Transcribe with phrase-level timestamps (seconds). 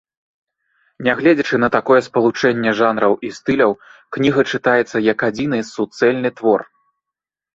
[1.07, 3.71] Нягледзячы на такое спалучэнне жанраў і стыляў,
[4.17, 6.61] кніга чытаецца як адзіны, суцэльны твор.